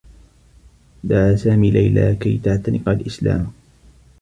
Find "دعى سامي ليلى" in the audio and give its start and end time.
1.03-2.15